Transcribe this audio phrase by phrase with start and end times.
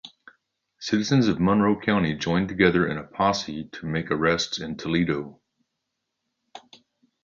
[0.79, 5.39] Citizens of Monroe County joined together in a posse to make arrests in Toledo.